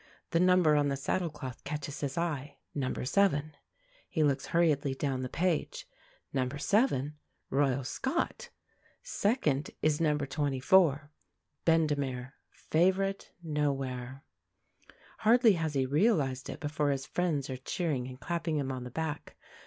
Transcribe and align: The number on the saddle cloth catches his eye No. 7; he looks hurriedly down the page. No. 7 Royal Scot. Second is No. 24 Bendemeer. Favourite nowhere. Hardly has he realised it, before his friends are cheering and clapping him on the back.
The 0.31 0.39
number 0.39 0.75
on 0.75 0.87
the 0.87 0.97
saddle 0.97 1.29
cloth 1.29 1.63
catches 1.63 1.99
his 2.01 2.17
eye 2.17 2.57
No. 2.73 2.91
7; 2.91 3.55
he 4.09 4.23
looks 4.23 4.47
hurriedly 4.47 4.95
down 4.95 5.21
the 5.21 5.29
page. 5.29 5.87
No. 6.33 6.49
7 6.49 7.19
Royal 7.51 7.83
Scot. 7.83 8.49
Second 9.03 9.69
is 9.83 10.01
No. 10.01 10.17
24 10.17 11.11
Bendemeer. 11.67 12.31
Favourite 12.49 13.31
nowhere. 13.43 14.23
Hardly 15.19 15.51
has 15.53 15.75
he 15.75 15.85
realised 15.85 16.49
it, 16.49 16.59
before 16.59 16.89
his 16.89 17.05
friends 17.05 17.47
are 17.51 17.57
cheering 17.57 18.07
and 18.07 18.19
clapping 18.19 18.57
him 18.57 18.71
on 18.71 18.83
the 18.83 18.89
back. 18.89 19.35